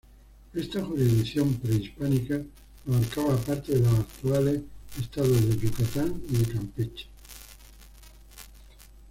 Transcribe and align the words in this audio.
Esta 0.55 0.81
jurisdicción 0.83 1.53
prehispánica 1.59 2.41
abarcaba 2.87 3.37
parte 3.37 3.73
de 3.75 3.81
los 3.81 3.99
actuales 3.99 4.63
estados 4.99 5.47
de 5.47 5.55
Yucatán 5.57 6.19
y 6.27 6.37
de 6.37 6.51
Campeche. 6.51 7.05